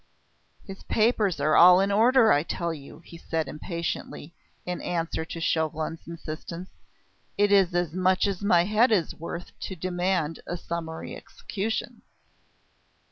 "His 0.65 0.81
papers 0.81 1.39
are 1.39 1.55
all 1.55 1.79
in 1.79 1.91
order, 1.91 2.31
I 2.31 2.41
tell 2.41 2.73
you," 2.73 3.01
he 3.05 3.19
said 3.19 3.47
impatiently, 3.47 4.33
in 4.65 4.81
answer 4.81 5.23
to 5.25 5.39
Chauvelin's 5.39 6.07
insistence. 6.07 6.69
"It 7.37 7.51
is 7.51 7.75
as 7.75 7.93
much 7.93 8.25
as 8.25 8.41
my 8.41 8.63
head 8.63 8.91
is 8.91 9.13
worth 9.13 9.51
to 9.59 9.75
demand 9.75 10.39
a 10.47 10.57
summary 10.57 11.15
execution." 11.15 12.01